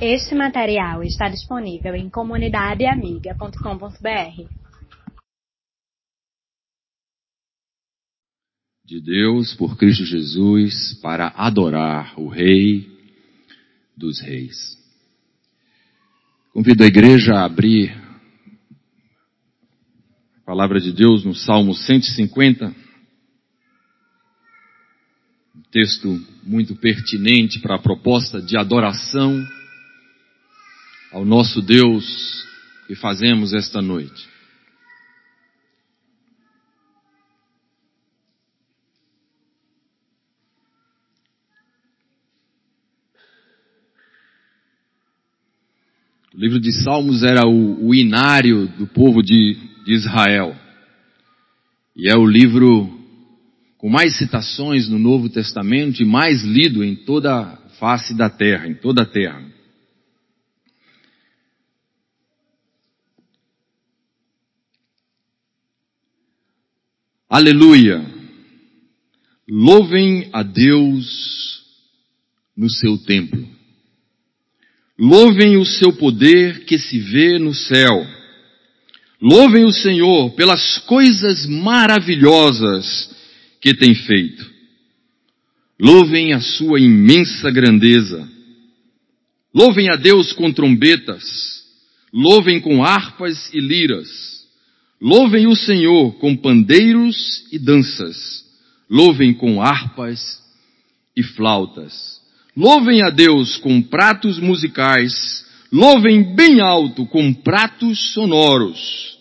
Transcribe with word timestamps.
Este 0.00 0.34
material 0.34 1.02
está 1.02 1.26
disponível 1.26 1.94
em 1.94 2.10
comunidadeamiga.com.br. 2.10 4.44
De 8.84 9.00
Deus 9.00 9.54
por 9.54 9.78
Cristo 9.78 10.04
Jesus 10.04 10.92
para 11.00 11.28
adorar 11.28 12.12
o 12.20 12.28
Rei 12.28 12.86
dos 13.96 14.20
Reis. 14.20 14.76
Convido 16.52 16.84
a 16.84 16.86
igreja 16.86 17.36
a 17.36 17.46
abrir 17.46 17.90
a 20.36 20.40
palavra 20.44 20.78
de 20.78 20.92
Deus 20.92 21.24
no 21.24 21.34
Salmo 21.34 21.74
150. 21.74 22.66
Um 25.56 25.62
texto 25.70 26.22
muito 26.42 26.76
pertinente 26.76 27.60
para 27.60 27.76
a 27.76 27.82
proposta 27.82 28.42
de 28.42 28.58
adoração 28.58 29.56
ao 31.12 31.24
nosso 31.24 31.62
Deus 31.62 32.44
que 32.86 32.94
fazemos 32.94 33.52
esta 33.52 33.80
noite. 33.80 34.36
O 46.34 46.38
livro 46.38 46.60
de 46.60 46.70
Salmos 46.70 47.22
era 47.22 47.46
o, 47.46 47.88
o 47.88 47.94
inário 47.94 48.68
do 48.76 48.86
povo 48.86 49.22
de, 49.22 49.56
de 49.86 49.94
Israel. 49.94 50.54
E 51.96 52.10
é 52.10 52.14
o 52.14 52.26
livro 52.26 52.94
com 53.78 53.88
mais 53.88 54.18
citações 54.18 54.86
no 54.86 54.98
Novo 54.98 55.30
Testamento 55.30 56.02
e 56.02 56.04
mais 56.04 56.42
lido 56.42 56.84
em 56.84 56.94
toda 56.94 57.34
a 57.34 57.56
face 57.80 58.14
da 58.14 58.28
terra, 58.28 58.68
em 58.68 58.74
toda 58.74 59.02
a 59.02 59.06
terra. 59.06 59.55
Aleluia! 67.28 68.06
Louvem 69.48 70.30
a 70.32 70.44
Deus 70.44 71.60
no 72.56 72.70
seu 72.70 72.96
templo. 72.98 73.48
Louvem 74.96 75.56
o 75.56 75.64
seu 75.64 75.92
poder 75.94 76.64
que 76.64 76.78
se 76.78 77.00
vê 77.00 77.36
no 77.36 77.52
céu. 77.52 78.06
Louvem 79.20 79.64
o 79.64 79.72
Senhor 79.72 80.36
pelas 80.36 80.78
coisas 80.78 81.46
maravilhosas 81.46 83.10
que 83.60 83.74
tem 83.74 83.92
feito. 83.92 84.48
Louvem 85.80 86.32
a 86.32 86.40
sua 86.40 86.78
imensa 86.78 87.50
grandeza. 87.50 88.28
Louvem 89.52 89.90
a 89.90 89.96
Deus 89.96 90.32
com 90.32 90.52
trombetas. 90.52 91.24
Louvem 92.12 92.60
com 92.60 92.84
harpas 92.84 93.52
e 93.52 93.58
liras. 93.58 94.35
Louvem 95.00 95.46
o 95.46 95.54
Senhor 95.54 96.12
com 96.18 96.36
pandeiros 96.36 97.46
e 97.52 97.58
danças. 97.58 98.44
Louvem 98.88 99.34
com 99.34 99.60
harpas 99.60 100.42
e 101.16 101.22
flautas. 101.22 102.20
Louvem 102.56 103.02
a 103.02 103.10
Deus 103.10 103.56
com 103.58 103.82
pratos 103.82 104.38
musicais. 104.38 105.44
Louvem 105.70 106.34
bem 106.34 106.60
alto 106.60 107.04
com 107.06 107.34
pratos 107.34 108.14
sonoros. 108.14 109.18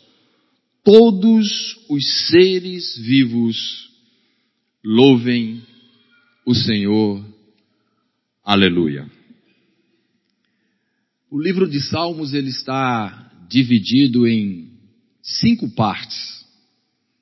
Todos 0.84 1.78
os 1.89 2.28
seres 2.30 2.98
vivos 2.98 3.89
louvem 4.84 5.62
o 6.45 6.54
Senhor. 6.54 7.26
Aleluia. 8.44 9.10
O 11.30 11.42
livro 11.42 11.67
de 11.67 11.82
Salmos 11.82 12.34
ele 12.34 12.50
está 12.50 13.32
dividido 13.50 14.28
em 14.28 14.64
cinco 15.26 15.68
partes. 15.70 16.45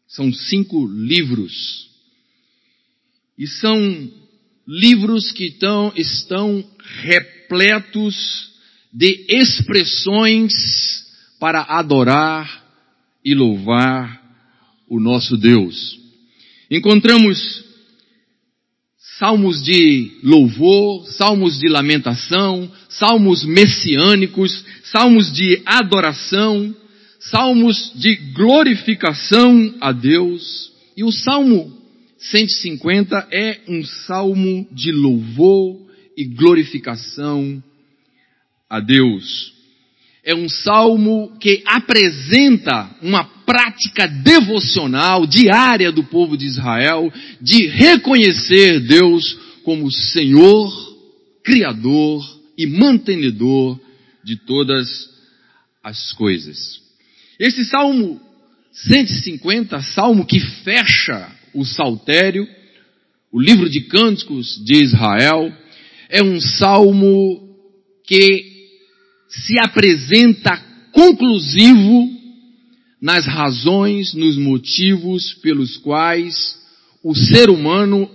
São 0.07 0.31
cinco 0.31 0.85
livros. 0.85 1.89
E 3.37 3.47
são 3.47 4.11
livros 4.67 5.31
que 5.31 5.51
tão, 5.51 5.91
estão 5.95 6.63
repletos 7.01 8.51
de 8.93 9.25
expressões 9.27 10.53
para 11.39 11.61
adorar 11.61 12.63
e 13.25 13.33
louvar 13.33 14.21
o 14.87 14.99
nosso 14.99 15.35
Deus. 15.35 15.99
Encontramos 16.69 17.63
salmos 19.17 19.63
de 19.63 20.19
louvor, 20.23 21.07
salmos 21.07 21.59
de 21.59 21.67
lamentação, 21.69 22.71
salmos 22.89 23.43
messiânicos, 23.43 24.63
salmos 24.83 25.31
de 25.31 25.61
adoração, 25.65 26.75
salmos 27.29 27.91
de 27.95 28.15
glorificação 28.33 29.75
a 29.79 29.91
Deus. 29.91 30.71
E 30.95 31.03
o 31.03 31.11
salmo 31.11 31.71
150 32.17 33.27
é 33.31 33.59
um 33.67 33.83
salmo 33.83 34.67
de 34.71 34.91
louvor 34.91 35.79
e 36.17 36.25
glorificação 36.25 37.63
a 38.69 38.79
Deus. 38.79 39.53
É 40.23 40.33
um 40.33 40.47
salmo 40.47 41.37
que 41.39 41.61
apresenta 41.65 42.95
uma 43.01 43.25
prática 43.45 44.07
devocional 44.07 45.27
diária 45.27 45.91
do 45.91 46.03
povo 46.03 46.37
de 46.37 46.45
Israel 46.45 47.11
de 47.41 47.67
reconhecer 47.67 48.79
Deus 48.79 49.37
como 49.63 49.91
Senhor, 49.91 50.71
Criador 51.43 52.23
e 52.57 52.65
mantenedor 52.65 53.77
de 54.23 54.37
todas 54.37 55.09
as 55.83 56.13
coisas. 56.13 56.82
Esse 57.39 57.65
salmo 57.65 58.21
150, 58.71 59.81
salmo 59.81 60.25
que 60.25 60.39
fecha 60.39 61.31
o 61.53 61.65
Saltério, 61.65 62.47
o 63.31 63.39
livro 63.39 63.69
de 63.69 63.81
cânticos 63.81 64.63
de 64.63 64.83
Israel, 64.83 65.51
é 66.09 66.23
um 66.23 66.39
salmo 66.39 67.57
que 68.05 68.53
se 69.27 69.59
apresenta 69.59 70.55
conclusivo 70.91 72.09
nas 73.01 73.25
razões, 73.25 74.13
nos 74.13 74.37
motivos 74.37 75.33
pelos 75.41 75.77
quais 75.77 76.57
o 77.03 77.15
ser 77.15 77.49
humano, 77.49 78.09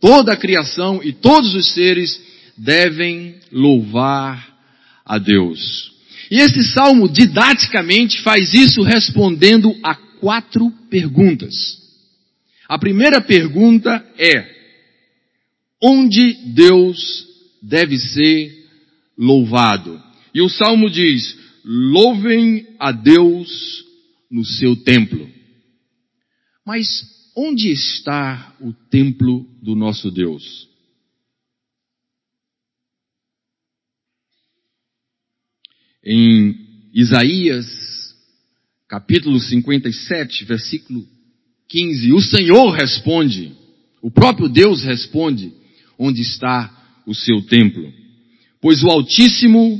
toda 0.00 0.32
a 0.32 0.36
criação 0.36 1.00
e 1.02 1.12
todos 1.12 1.54
os 1.54 1.72
seres 1.74 2.20
devem 2.56 3.34
louvar 3.52 4.56
a 5.04 5.18
Deus. 5.18 5.89
E 6.30 6.38
esse 6.38 6.62
salmo 6.62 7.08
didaticamente 7.08 8.22
faz 8.22 8.54
isso 8.54 8.82
respondendo 8.82 9.76
a 9.82 9.94
quatro 9.94 10.70
perguntas. 10.88 11.80
A 12.68 12.78
primeira 12.78 13.20
pergunta 13.20 14.04
é: 14.16 14.48
onde 15.82 16.34
Deus 16.54 17.26
deve 17.60 17.98
ser 17.98 18.68
louvado? 19.18 20.00
E 20.32 20.40
o 20.40 20.48
salmo 20.48 20.88
diz: 20.88 21.36
louvem 21.64 22.76
a 22.78 22.92
Deus 22.92 23.84
no 24.30 24.44
seu 24.44 24.76
templo. 24.76 25.28
Mas 26.64 26.86
onde 27.34 27.72
está 27.72 28.54
o 28.60 28.72
templo 28.72 29.44
do 29.60 29.74
nosso 29.74 30.12
Deus? 30.12 30.69
Em 36.04 36.54
Isaías, 36.94 37.66
capítulo 38.88 39.38
57, 39.38 40.46
versículo 40.46 41.06
15, 41.68 42.12
o 42.14 42.20
Senhor 42.20 42.70
responde, 42.70 43.52
o 44.00 44.10
próprio 44.10 44.48
Deus 44.48 44.82
responde, 44.82 45.52
onde 45.98 46.22
está 46.22 47.02
o 47.06 47.14
seu 47.14 47.42
templo? 47.42 47.92
Pois 48.62 48.82
o 48.82 48.88
Altíssimo, 48.88 49.78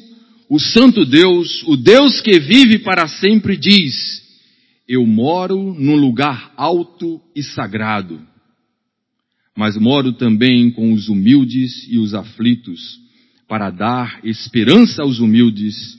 o 0.50 0.60
Santo 0.60 1.06
Deus, 1.06 1.62
o 1.66 1.74
Deus 1.74 2.20
que 2.20 2.38
vive 2.38 2.80
para 2.80 3.08
sempre 3.08 3.56
diz, 3.56 4.22
eu 4.86 5.06
moro 5.06 5.74
num 5.78 5.96
lugar 5.96 6.52
alto 6.54 7.18
e 7.34 7.42
sagrado, 7.42 8.20
mas 9.56 9.74
moro 9.78 10.12
também 10.12 10.70
com 10.70 10.92
os 10.92 11.08
humildes 11.08 11.86
e 11.88 11.96
os 11.96 12.12
aflitos, 12.12 13.00
para 13.48 13.70
dar 13.70 14.20
esperança 14.22 15.02
aos 15.02 15.18
humildes 15.18 15.98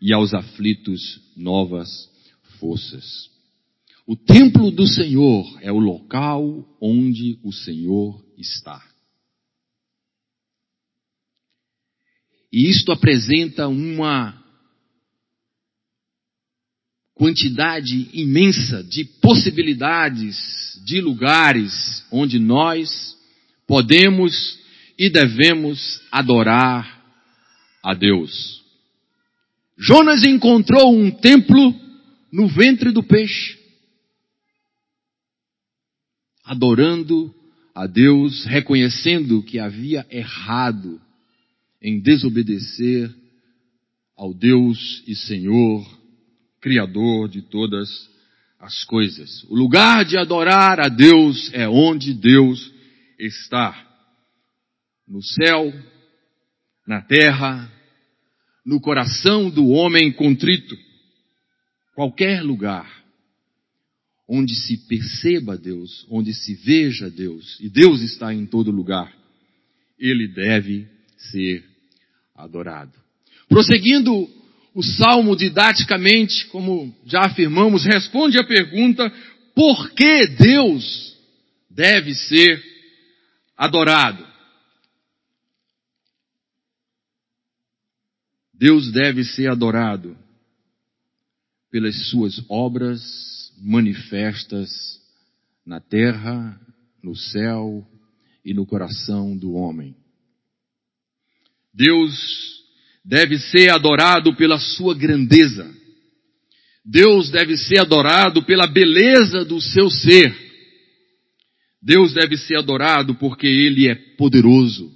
e 0.00 0.12
aos 0.12 0.32
aflitos 0.32 1.20
novas 1.36 2.08
forças. 2.58 3.30
O 4.06 4.16
templo 4.16 4.70
do 4.70 4.86
Senhor 4.86 5.58
é 5.62 5.70
o 5.70 5.78
local 5.78 6.66
onde 6.80 7.38
o 7.44 7.52
Senhor 7.52 8.24
está. 8.36 8.82
E 12.52 12.68
isto 12.68 12.90
apresenta 12.90 13.68
uma 13.68 14.40
quantidade 17.14 18.08
imensa 18.12 18.82
de 18.82 19.04
possibilidades, 19.04 20.36
de 20.84 21.00
lugares 21.00 22.04
onde 22.10 22.38
nós 22.38 23.16
podemos 23.66 24.58
e 24.98 25.08
devemos 25.08 26.00
adorar 26.10 27.00
a 27.84 27.94
Deus. 27.94 28.59
Jonas 29.80 30.22
encontrou 30.24 30.94
um 30.94 31.10
templo 31.10 31.74
no 32.30 32.46
ventre 32.48 32.92
do 32.92 33.02
peixe, 33.02 33.58
adorando 36.44 37.34
a 37.74 37.86
Deus, 37.86 38.44
reconhecendo 38.44 39.42
que 39.42 39.58
havia 39.58 40.06
errado 40.10 41.00
em 41.80 41.98
desobedecer 41.98 43.10
ao 44.14 44.34
Deus 44.34 45.02
e 45.06 45.14
Senhor, 45.14 45.98
Criador 46.60 47.26
de 47.30 47.40
todas 47.40 47.88
as 48.58 48.84
coisas. 48.84 49.44
O 49.44 49.56
lugar 49.56 50.04
de 50.04 50.18
adorar 50.18 50.78
a 50.78 50.88
Deus 50.88 51.50
é 51.54 51.66
onde 51.66 52.12
Deus 52.12 52.70
está. 53.18 53.74
No 55.08 55.22
céu, 55.22 55.72
na 56.86 57.00
terra, 57.00 57.79
no 58.70 58.80
coração 58.80 59.50
do 59.50 59.70
homem 59.70 60.12
contrito. 60.12 60.78
Qualquer 61.92 62.40
lugar 62.40 62.88
onde 64.28 64.54
se 64.54 64.76
perceba 64.86 65.58
Deus, 65.58 66.06
onde 66.08 66.32
se 66.32 66.54
veja 66.54 67.10
Deus, 67.10 67.58
e 67.60 67.68
Deus 67.68 68.00
está 68.00 68.32
em 68.32 68.46
todo 68.46 68.70
lugar, 68.70 69.12
ele 69.98 70.28
deve 70.28 70.86
ser 71.18 71.64
adorado. 72.32 72.92
Prosseguindo 73.48 74.30
o 74.72 74.84
salmo 74.84 75.34
didaticamente, 75.34 76.46
como 76.46 76.94
já 77.06 77.22
afirmamos, 77.22 77.84
responde 77.84 78.38
à 78.38 78.46
pergunta: 78.46 79.12
por 79.52 79.90
que 79.90 80.28
Deus 80.28 81.18
deve 81.68 82.14
ser 82.14 82.62
adorado? 83.58 84.29
Deus 88.60 88.92
deve 88.92 89.24
ser 89.24 89.50
adorado 89.50 90.14
pelas 91.70 92.10
suas 92.10 92.44
obras 92.46 93.00
manifestas 93.58 94.68
na 95.64 95.80
terra, 95.80 96.60
no 97.02 97.16
céu 97.16 97.88
e 98.44 98.52
no 98.52 98.66
coração 98.66 99.34
do 99.34 99.54
homem. 99.54 99.96
Deus 101.72 102.12
deve 103.02 103.38
ser 103.38 103.70
adorado 103.70 104.36
pela 104.36 104.58
sua 104.58 104.94
grandeza. 104.94 105.74
Deus 106.84 107.30
deve 107.30 107.56
ser 107.56 107.78
adorado 107.78 108.44
pela 108.44 108.66
beleza 108.66 109.42
do 109.42 109.58
seu 109.58 109.88
ser. 109.88 110.36
Deus 111.80 112.12
deve 112.12 112.36
ser 112.36 112.58
adorado 112.58 113.14
porque 113.14 113.46
Ele 113.46 113.88
é 113.88 113.94
poderoso, 113.94 114.92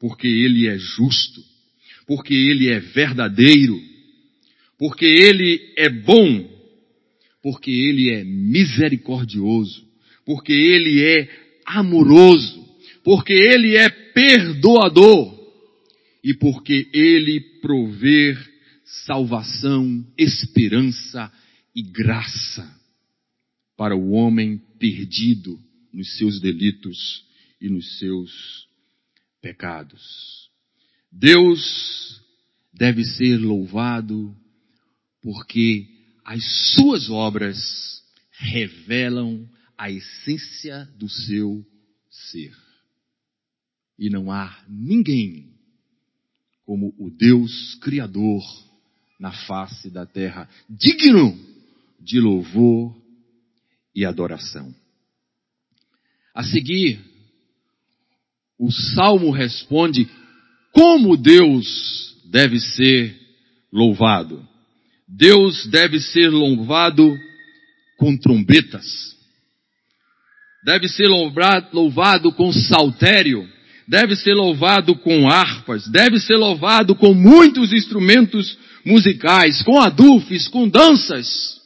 porque 0.00 0.26
Ele 0.26 0.66
é 0.66 0.78
justo, 0.78 1.51
porque 2.06 2.34
Ele 2.34 2.68
é 2.68 2.80
verdadeiro, 2.80 3.80
porque 4.78 5.04
Ele 5.04 5.74
é 5.76 5.88
bom, 5.88 6.50
porque 7.42 7.70
Ele 7.70 8.10
é 8.10 8.24
misericordioso, 8.24 9.86
porque 10.24 10.52
Ele 10.52 11.02
é 11.02 11.28
amoroso, 11.64 12.62
porque 13.04 13.32
Ele 13.32 13.76
é 13.76 13.88
perdoador 13.88 15.40
e 16.22 16.34
porque 16.34 16.88
Ele 16.92 17.40
prover 17.60 18.38
salvação, 19.06 20.04
esperança 20.18 21.32
e 21.74 21.82
graça 21.82 22.82
para 23.76 23.96
o 23.96 24.10
homem 24.10 24.60
perdido 24.78 25.58
nos 25.92 26.16
seus 26.16 26.40
delitos 26.40 27.24
e 27.60 27.68
nos 27.68 27.98
seus 27.98 28.68
pecados. 29.40 30.41
Deus 31.12 32.20
deve 32.72 33.04
ser 33.04 33.36
louvado 33.36 34.34
porque 35.20 35.86
as 36.24 36.42
suas 36.74 37.10
obras 37.10 38.02
revelam 38.30 39.48
a 39.76 39.90
essência 39.90 40.88
do 40.96 41.08
seu 41.08 41.64
ser. 42.10 42.56
E 43.98 44.08
não 44.08 44.32
há 44.32 44.64
ninguém 44.68 45.52
como 46.64 46.94
o 46.98 47.10
Deus 47.10 47.74
Criador 47.76 48.42
na 49.20 49.32
face 49.32 49.90
da 49.90 50.06
terra, 50.06 50.48
digno 50.68 51.38
de 52.00 52.18
louvor 52.18 52.96
e 53.94 54.04
adoração. 54.04 54.74
A 56.34 56.42
seguir, 56.42 57.00
o 58.58 58.70
salmo 58.70 59.30
responde 59.30 60.08
como 60.72 61.16
Deus 61.16 62.16
deve 62.24 62.58
ser 62.58 63.14
louvado. 63.70 64.46
Deus 65.06 65.66
deve 65.66 66.00
ser 66.00 66.30
louvado 66.30 67.14
com 67.98 68.16
trombetas. 68.16 69.12
Deve 70.64 70.88
ser 70.88 71.08
louvado 71.08 72.32
com 72.32 72.52
saltério. 72.52 73.46
Deve 73.86 74.16
ser 74.16 74.32
louvado 74.32 74.96
com 74.96 75.28
harpas. 75.28 75.86
Deve 75.88 76.18
ser 76.18 76.36
louvado 76.36 76.94
com 76.94 77.12
muitos 77.12 77.72
instrumentos 77.72 78.58
musicais, 78.84 79.62
com 79.62 79.78
adufes, 79.78 80.48
com 80.48 80.68
danças. 80.68 81.60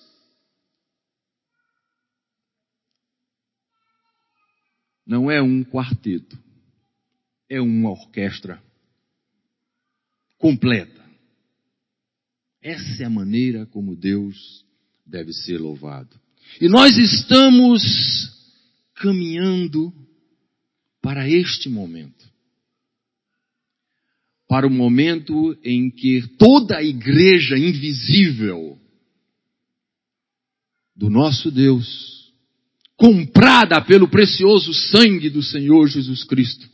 Não 5.07 5.31
é 5.31 5.41
um 5.41 5.63
quarteto. 5.63 6.37
É 7.49 7.61
uma 7.61 7.91
orquestra 7.91 8.66
completa. 10.39 11.05
Essa 12.63 13.05
é 13.05 13.07
a 13.07 13.11
maneira 13.11 13.67
como 13.67 13.97
Deus 13.97 14.65
deve 15.07 15.33
ser 15.33 15.59
louvado. 15.59 16.19
E 16.61 16.69
nós 16.69 16.97
estamos 16.97 17.83
caminhando 18.95 19.93
para 21.01 21.29
este 21.29 21.69
momento. 21.69 22.25
Para 24.49 24.67
o 24.67 24.71
momento 24.71 25.57
em 25.63 25.91
que 25.91 26.23
toda 26.39 26.79
a 26.79 26.83
igreja 26.83 27.59
invisível 27.59 28.79
do 30.95 31.11
nosso 31.11 31.51
Deus, 31.51 32.33
comprada 32.97 33.81
pelo 33.85 34.09
precioso 34.09 34.73
sangue 34.73 35.29
do 35.29 35.43
Senhor 35.43 35.87
Jesus 35.89 36.25
Cristo, 36.25 36.69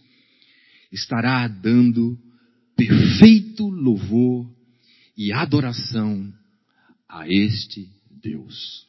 estará 0.92 1.48
dando 1.48 2.18
perfeito 2.76 3.68
louvor 3.68 4.50
e 5.16 5.32
adoração 5.32 6.32
a 7.08 7.28
este 7.28 7.90
Deus. 8.10 8.88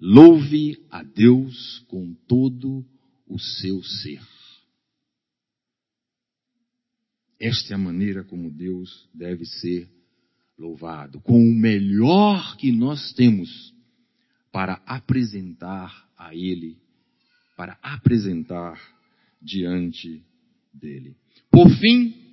Louve 0.00 0.84
a 0.90 1.02
Deus 1.02 1.84
com 1.88 2.14
todo 2.26 2.84
o 3.26 3.38
seu 3.38 3.82
ser. 3.82 4.22
Esta 7.40 7.74
é 7.74 7.76
a 7.76 7.78
maneira 7.78 8.24
como 8.24 8.50
Deus 8.50 9.08
deve 9.14 9.44
ser 9.44 9.88
louvado, 10.58 11.20
com 11.20 11.40
o 11.40 11.54
melhor 11.54 12.56
que 12.56 12.72
nós 12.72 13.12
temos 13.12 13.72
para 14.50 14.74
apresentar 14.86 16.08
a 16.16 16.34
Ele, 16.34 16.76
para 17.56 17.78
apresentar 17.80 18.80
diante 19.40 20.22
dele. 20.74 21.16
Por 21.50 21.70
fim, 21.78 22.27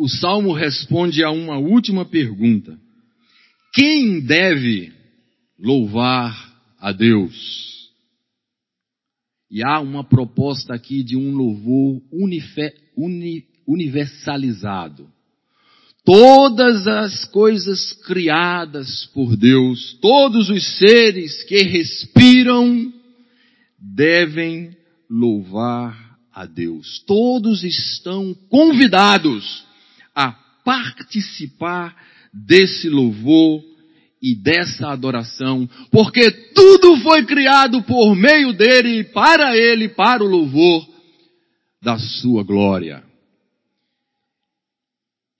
o 0.00 0.08
salmo 0.08 0.54
responde 0.54 1.22
a 1.22 1.30
uma 1.30 1.58
última 1.58 2.06
pergunta: 2.06 2.78
quem 3.74 4.18
deve 4.18 4.90
louvar 5.58 6.58
a 6.80 6.90
Deus? 6.90 7.90
E 9.50 9.62
há 9.62 9.78
uma 9.78 10.02
proposta 10.02 10.72
aqui 10.72 11.02
de 11.02 11.18
um 11.18 11.32
louvor 11.32 12.00
uni, 12.10 13.44
universalizado. 13.68 15.06
Todas 16.02 16.86
as 16.86 17.26
coisas 17.26 17.92
criadas 17.92 19.04
por 19.12 19.36
Deus, 19.36 19.98
todos 20.00 20.48
os 20.48 20.78
seres 20.78 21.44
que 21.44 21.62
respiram, 21.62 22.90
devem 23.78 24.74
louvar 25.10 26.18
a 26.32 26.46
Deus. 26.46 27.00
Todos 27.06 27.64
estão 27.64 28.32
convidados 28.48 29.68
a 30.14 30.32
participar 30.64 31.96
desse 32.32 32.88
louvor 32.88 33.62
e 34.22 34.34
dessa 34.34 34.88
adoração, 34.88 35.68
porque 35.90 36.30
tudo 36.30 36.98
foi 36.98 37.24
criado 37.24 37.82
por 37.82 38.14
meio 38.14 38.52
dele, 38.52 39.04
para 39.04 39.56
ele, 39.56 39.88
para 39.88 40.22
o 40.22 40.26
louvor 40.26 40.86
da 41.82 41.98
sua 41.98 42.44
glória. 42.44 43.02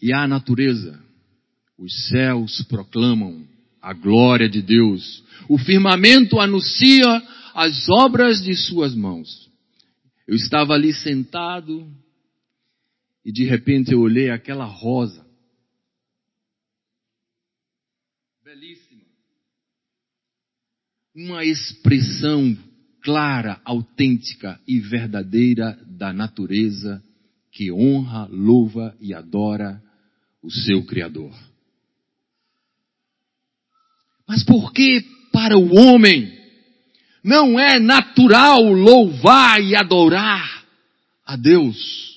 E 0.00 0.12
a 0.12 0.26
natureza, 0.26 0.98
os 1.78 2.08
céus 2.08 2.62
proclamam 2.62 3.46
a 3.82 3.92
glória 3.92 4.48
de 4.48 4.62
Deus, 4.62 5.22
o 5.48 5.58
firmamento 5.58 6.40
anuncia 6.40 7.22
as 7.54 7.88
obras 7.88 8.42
de 8.42 8.54
suas 8.54 8.94
mãos. 8.94 9.50
Eu 10.26 10.36
estava 10.36 10.74
ali 10.74 10.92
sentado 10.94 11.86
e 13.30 13.32
de 13.32 13.44
repente 13.44 13.92
eu 13.92 14.00
olhei 14.00 14.28
aquela 14.28 14.64
rosa. 14.64 15.24
Belíssima. 18.42 19.04
Uma 21.14 21.44
expressão 21.44 22.58
clara, 23.00 23.60
autêntica 23.64 24.60
e 24.66 24.80
verdadeira 24.80 25.78
da 25.86 26.12
natureza 26.12 27.00
que 27.52 27.70
honra, 27.70 28.26
louva 28.26 28.96
e 29.00 29.14
adora 29.14 29.80
o 30.42 30.50
seu 30.50 30.84
Criador. 30.84 31.32
Mas 34.26 34.42
por 34.42 34.72
que 34.72 35.04
para 35.32 35.56
o 35.56 35.72
homem 35.76 36.36
não 37.22 37.60
é 37.60 37.78
natural 37.78 38.60
louvar 38.64 39.62
e 39.62 39.76
adorar 39.76 40.66
a 41.24 41.36
Deus? 41.36 42.09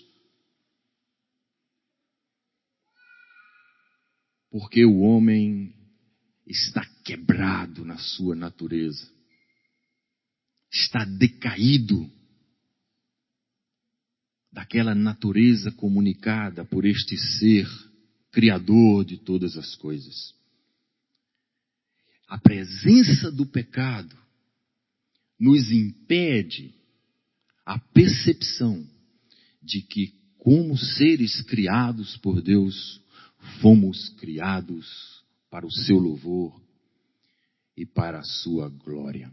Porque 4.54 4.86
o 4.86 5.00
homem 5.00 5.74
está 6.46 6.86
quebrado 7.04 7.84
na 7.84 7.98
sua 7.98 8.36
natureza, 8.36 9.12
está 10.72 11.04
decaído 11.04 12.08
daquela 14.52 14.94
natureza 14.94 15.72
comunicada 15.72 16.64
por 16.64 16.86
este 16.86 17.18
ser 17.18 17.68
criador 18.32 19.04
de 19.04 19.18
todas 19.18 19.58
as 19.58 19.76
coisas. 19.76 20.36
A 22.28 22.38
presença 22.38 23.32
do 23.32 23.48
pecado 23.48 24.16
nos 25.40 25.72
impede 25.72 26.76
a 27.66 27.80
percepção 27.80 28.88
de 29.64 29.82
que, 29.82 30.14
como 30.38 30.78
seres 30.78 31.42
criados 31.42 32.18
por 32.18 32.40
Deus, 32.40 33.03
fomos 33.62 34.10
criados 34.18 35.24
para 35.50 35.66
o 35.66 35.72
seu 35.72 35.98
louvor 35.98 36.62
e 37.78 37.86
para 37.86 38.20
a 38.20 38.24
sua 38.24 38.70
glória. 38.70 39.32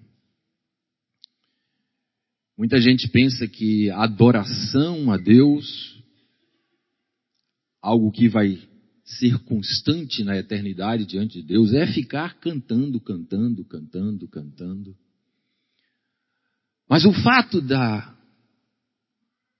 Muita 2.56 2.78
gente 2.80 3.08
pensa 3.08 3.48
que 3.48 3.90
adoração 3.90 5.10
a 5.10 5.16
Deus, 5.16 5.98
algo 7.80 8.12
que 8.12 8.28
vai 8.28 8.58
ser 9.04 9.38
constante 9.44 10.22
na 10.22 10.36
eternidade 10.36 11.06
diante 11.06 11.40
de 11.40 11.46
Deus, 11.46 11.72
é 11.72 11.86
ficar 11.86 12.38
cantando, 12.38 13.00
cantando, 13.00 13.64
cantando, 13.64 14.28
cantando. 14.28 14.96
Mas 16.88 17.04
o 17.04 17.12
fato 17.12 17.60
da, 17.60 18.14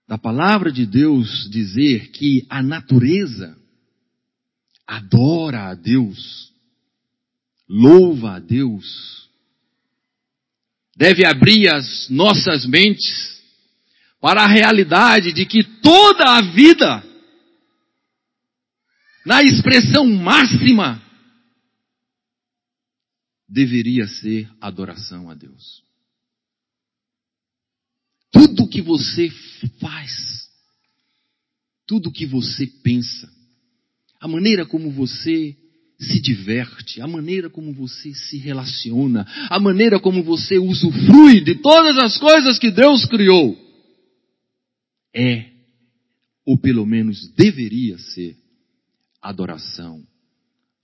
da 0.07 0.19
palavra 0.19 0.71
de 0.71 0.85
Deus 0.85 1.49
dizer 1.50 2.11
que 2.11 2.45
a 2.50 2.62
natureza 2.62 3.59
adora 4.90 5.68
a 5.68 5.75
Deus, 5.75 6.52
louva 7.68 8.35
a 8.35 8.38
Deus, 8.40 9.30
deve 10.97 11.25
abrir 11.25 11.73
as 11.73 12.09
nossas 12.11 12.66
mentes 12.66 13.40
para 14.20 14.42
a 14.42 14.49
realidade 14.49 15.32
de 15.32 15.47
que 15.47 15.62
toda 15.80 16.37
a 16.37 16.42
vida, 16.42 17.04
na 19.25 19.40
expressão 19.42 20.04
máxima, 20.04 21.00
deveria 23.49 24.09
ser 24.09 24.50
adoração 24.61 25.30
a 25.30 25.35
Deus. 25.35 25.85
Tudo 28.32 28.68
que 28.68 28.82
você 28.82 29.30
faz, 29.80 30.50
tudo 31.87 32.11
que 32.11 32.26
você 32.26 32.66
pensa, 32.66 33.39
a 34.20 34.28
maneira 34.28 34.66
como 34.66 34.90
você 34.90 35.56
se 35.98 36.20
diverte, 36.20 37.00
a 37.00 37.06
maneira 37.06 37.50
como 37.50 37.72
você 37.72 38.14
se 38.14 38.38
relaciona, 38.38 39.26
a 39.48 39.58
maneira 39.58 39.98
como 39.98 40.22
você 40.22 40.58
usufrui 40.58 41.42
de 41.42 41.56
todas 41.56 41.98
as 41.98 42.16
coisas 42.18 42.58
que 42.58 42.70
Deus 42.70 43.04
criou, 43.04 43.56
é, 45.14 45.50
ou 46.46 46.58
pelo 46.58 46.86
menos 46.86 47.28
deveria 47.34 47.98
ser, 47.98 48.36
adoração 49.20 50.02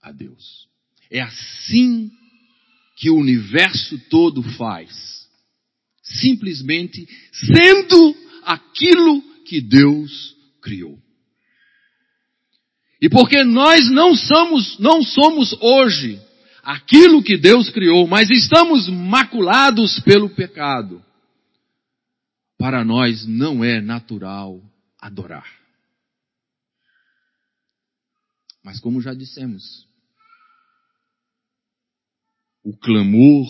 a 0.01 0.11
Deus. 0.11 0.67
É 1.09 1.21
assim 1.21 2.11
que 2.97 3.09
o 3.09 3.17
universo 3.17 3.97
todo 4.09 4.43
faz. 4.43 5.27
Simplesmente 6.03 7.07
sendo 7.31 8.15
aquilo 8.43 9.21
que 9.43 9.59
Deus 9.61 10.35
criou. 10.61 11.01
E 13.01 13.09
porque 13.09 13.43
nós 13.43 13.89
não 13.91 14.15
somos, 14.15 14.77
não 14.79 15.03
somos 15.03 15.53
hoje 15.61 16.19
aquilo 16.63 17.23
que 17.23 17.37
Deus 17.37 17.69
criou, 17.69 18.07
mas 18.07 18.29
estamos 18.29 18.89
maculados 18.89 19.99
pelo 19.99 20.29
pecado, 20.29 21.03
para 22.57 22.83
nós 22.83 23.25
não 23.25 23.63
é 23.63 23.79
natural 23.79 24.61
adorar. 24.99 25.47
Mas 28.63 28.79
como 28.79 28.99
já 28.99 29.13
dissemos, 29.13 29.87
o 32.65 32.75
clamor 32.75 33.47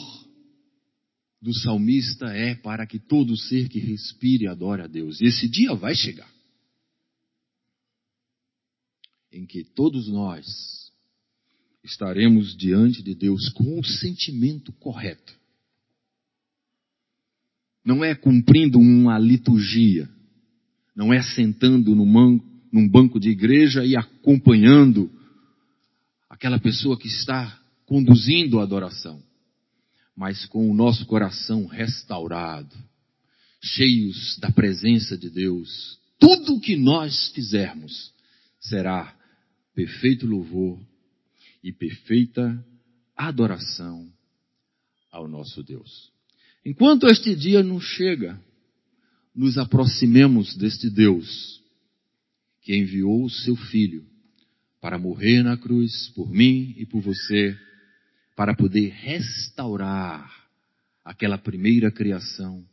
do 1.42 1.54
salmista 1.54 2.27
é 2.27 2.54
para 2.54 2.86
que 2.86 3.00
todo 3.00 3.36
ser 3.38 3.70
que 3.70 3.80
respire 3.80 4.48
adore 4.48 4.82
a 4.82 4.88
Deus. 4.88 5.22
E 5.22 5.25
esse 5.25 5.48
dia 5.48 5.74
vai 5.74 5.96
chegar 5.96 6.37
em 9.38 9.46
que 9.46 9.63
todos 9.63 10.08
nós 10.08 10.91
estaremos 11.84 12.58
diante 12.58 13.03
de 13.03 13.13
Deus 13.13 13.50
com 13.50 13.79
o 13.79 13.86
sentimento 13.86 14.74
correto. 14.74 15.34
Não 17.86 18.03
é 18.03 18.15
cumprindo 18.15 18.79
uma 18.79 19.20
liturgia, 19.20 20.10
não 20.96 21.13
é 21.13 21.22
sentando 21.22 21.96
num 21.96 22.89
banco 22.89 23.20
de 23.20 23.29
igreja 23.29 23.86
e 23.86 23.96
acompanhando 23.96 25.10
aquela 26.27 26.60
pessoa 26.60 26.98
que 26.98 27.08
está 27.08 27.62
conduzindo 27.86 28.60
a 28.60 28.63
adoração, 28.63 29.22
mas 30.15 30.48
com 30.48 30.70
o 30.70 30.74
nosso 30.74 31.06
coração 31.06 31.67
restaurado, 31.67 32.75
cheios 33.62 34.38
da 34.39 34.51
presença 34.51 35.15
de 35.15 35.29
Deus. 35.29 36.00
Tudo 36.20 36.56
o 36.56 36.60
que 36.60 36.75
nós 36.75 37.29
fizermos 37.29 38.12
será 38.60 39.17
perfeito 39.77 40.25
louvor 40.25 40.84
e 41.63 41.72
perfeita 41.72 42.65
adoração 43.15 44.12
ao 45.12 45.27
nosso 45.27 45.62
Deus. 45.62 46.12
Enquanto 46.65 47.05
este 47.05 47.36
dia 47.36 47.62
não 47.62 47.79
chega, 47.79 48.41
nos 49.36 49.55
aproximemos 49.55 50.57
deste 50.57 50.89
Deus 50.89 51.62
que 52.63 52.75
enviou 52.75 53.24
o 53.24 53.29
seu 53.29 53.55
Filho 53.55 54.03
para 54.81 54.98
morrer 54.98 55.43
na 55.43 55.55
cruz 55.55 56.10
por 56.15 56.27
mim 56.27 56.74
e 56.75 56.84
por 56.84 57.00
você, 57.00 57.55
para 58.36 58.55
poder 58.55 58.89
restaurar 58.89 60.27
aquela 61.05 61.38
primeira 61.38 61.91
criação 61.91 62.65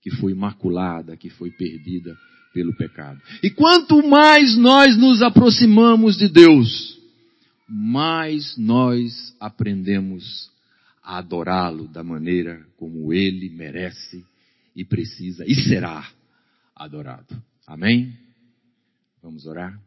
que 0.00 0.10
foi 0.10 0.32
maculada, 0.32 1.14
que 1.14 1.28
foi 1.28 1.50
perdida 1.50 2.16
pelo 2.52 2.74
pecado. 2.76 3.20
E 3.42 3.50
quanto 3.50 4.06
mais 4.06 4.56
nós 4.56 4.96
nos 4.96 5.22
aproximamos 5.22 6.16
de 6.16 6.28
Deus, 6.28 6.98
mais 7.68 8.56
nós 8.56 9.34
aprendemos 9.40 10.50
a 11.02 11.18
adorá-lo 11.18 11.88
da 11.88 12.04
maneira 12.04 12.64
como 12.76 13.12
ele 13.12 13.48
merece 13.50 14.24
e 14.74 14.84
precisa 14.84 15.44
e 15.46 15.54
será 15.54 16.06
adorado. 16.74 17.42
Amém? 17.66 18.16
Vamos 19.22 19.46
orar? 19.46 19.78